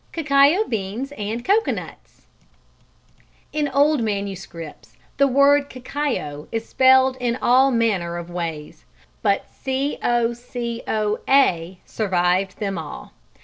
[0.11, 2.25] Cacao Beans and Coconuts.
[3.53, 8.85] In old manuscripts the word cacao is spelled in all manner of ways,
[9.21, 11.19] but cocoa
[11.85, 13.11] survived them all.